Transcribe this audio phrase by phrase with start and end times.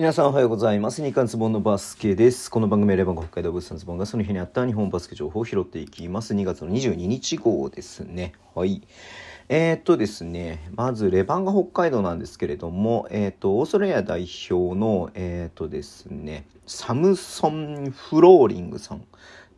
[0.00, 1.04] 皆さんおはようございます。
[1.04, 2.50] 日刊ズボンのバスケです。
[2.50, 6.32] この番組はレバンが北海道物産ズボンがその日にあった日本バスケ情報を拾っていきます。
[6.32, 8.32] 2月の22日号ですね。
[8.54, 8.80] はい。
[9.50, 19.04] えー、っとですねまずレバンが北海道なんですけれどもえー、っとオーストラリア代表のえー、っとですねサムソン・フローリングさん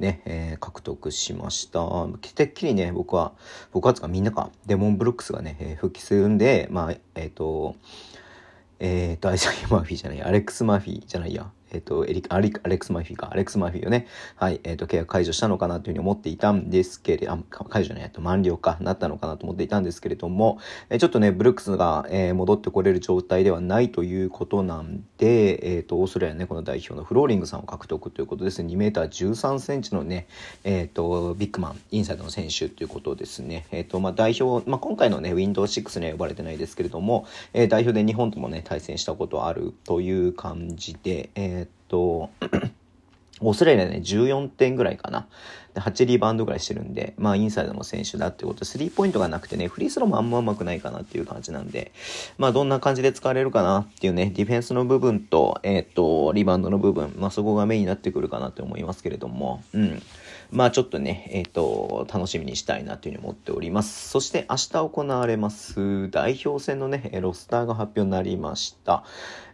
[0.00, 1.86] ね、え、獲得しました。
[2.34, 3.34] てっきりね、僕は、
[3.70, 7.76] 僕はつかみんなか、デモン・ブルックスがね、復帰するんで、まあ、えっ、と、
[8.78, 20.58] えっ、と、アイザイ・マーフィーじゃない、アレックス・マーフィーじゃないや、えっ、と、エリックアレックス・マーフィーか、アレックス・マーフィーをね、はい、えっ、と、契約解除したのかなというふうに思っていたんですけれど、解除じゃない、と満了かなったのかなと思っていたんですけれども、
[20.90, 28.62] えちょっとね、ブルックスが、え戻ってこれる状態ではないということなんで、えっ、と、オーストラリアね、この代表のフローリングさんを獲得ということです。
[28.62, 30.26] ね、2メーター13センチのね、
[30.64, 42.30] えっ、と、ビッグマン、インサイドの選手ということですね、えっ、と、まあ、代表、まあ、今回のね、Windows 6には呼ばれてないですけれども、え代表で日本ともね、対戦したことあるという感じで、えっ、と、
[43.40, 45.26] オーストラリアね、14点ぐらいかな。
[45.74, 51.92] で、8リバウンドぐらいしてるんで、まあ、インサイドの選手だってことで、スリーポイントがなくてね、フリースローもあんま上手くないかなっていう感じなんで、
[52.38, 60.02] まあ、どんな感じで使われるかなっていうね、ディフェンスの部分と、えっ、と、リバウンドの部分、まあ、そこがメインになってくるかなって思いますけれども、うん。
[60.52, 64.10] まあ、ちょっとね、えっ、と、楽しみにしたいなというふうに思っております。
[64.10, 69.02] そして、明日行われます、代表戦のね、ロスターが発表になりました。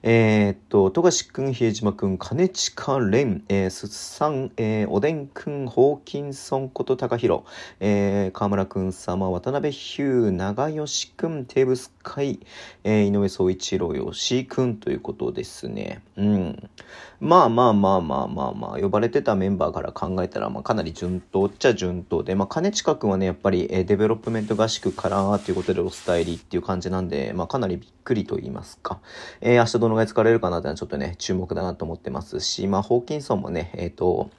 [0.02, 7.42] えっ、と、富樫くん、比江島くん、金近廉、えー、すさん、えー、おでんくん、ホーキンソンこと高弘、
[7.80, 12.40] えー、河村くん様、渡邉飛勇、永吉くん、テーブス海、
[12.82, 16.00] えー、井上宗一郎、吉井くんということですね。
[16.16, 16.70] うん。
[17.20, 28.98] まあまあまあまあまあまあ、呼ばれてたメンバーから考えたら、まあかなり順当っちゃ順当で、まあ金近くんはね、やっぱり、えー、 development 合宿からということでロスター入りっていう感じなんで、まあかなりびっくりと言いますか。
[29.42, 34.30] えー、明日どのぐらい使われるかなってのはちょっとね、注目だなと思ってますし、まあホーキンソンもね、えっ、ー、と、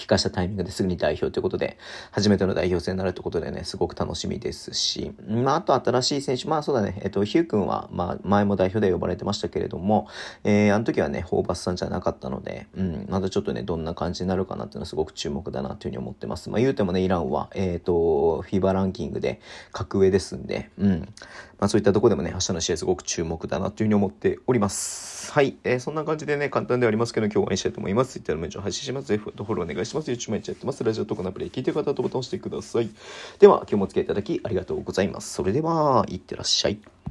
[0.00, 1.76] 帰化したタイミングですぐに代表ということで、
[2.10, 10.08] 初めての代表戦になるということでね、すごく楽しみですし、まあ、あと新しい選手、まあそうだね、えっと、ヒュー君は、まあ、前も代表で呼ばれてましたけれども、
[10.44, 16.48] えー、あの時はね、ホーバスさんじゃなかったので、うん、またちょっとね、どんな感じになるかなっていうのはすごく注目だなというふうに思ってます。
[16.48, 19.40] まあ、言うてもね、イランは、えっ、ー、と、フィーバーランキングで
[19.72, 21.00] 格上ですんで、うん、
[21.58, 25.19] まあそういったとこでもね、明日の試合すごく注目だなというふうに思っております。
[25.30, 28.14] はい、えー、そんな感じでね、簡単ではありますけど、今日は応援したいと思います。
[28.14, 29.14] Twitter のメンション配信します。
[29.14, 30.10] F とフォローお願いします。
[30.10, 30.82] YouTube 毎日やってます。
[30.82, 32.90] ラジオとかのアプリ聞いてる方はボタンを押してください。
[33.38, 35.32] では、今日もお付き合いいただきありがとうございます。
[35.32, 36.80] それでは、いってらっしゃい。